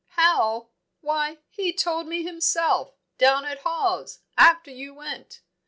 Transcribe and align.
"How? 0.17 0.69
Why, 1.01 1.37
he 1.47 1.71
told 1.71 2.07
me 2.07 2.23
himself, 2.23 2.95
down 3.19 3.45
at 3.45 3.59
Hawes, 3.59 4.21
after 4.35 4.71
you 4.71 4.95
went. 4.95 5.41